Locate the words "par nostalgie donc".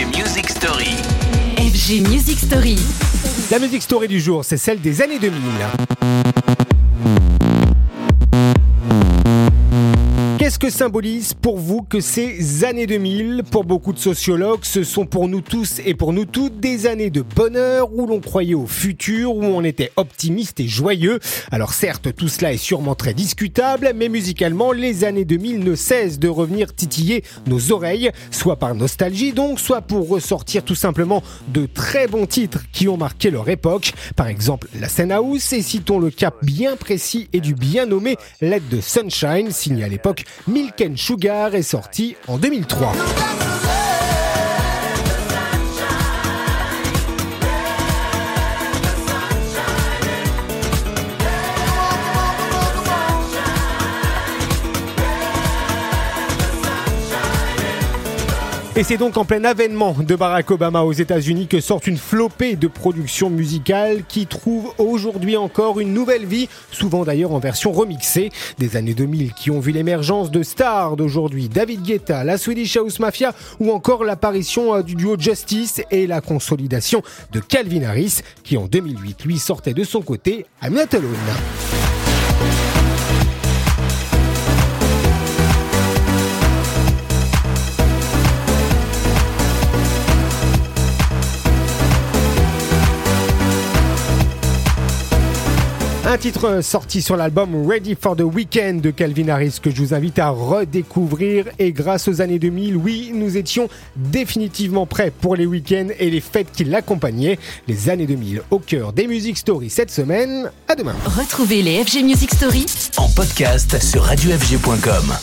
28.56-29.60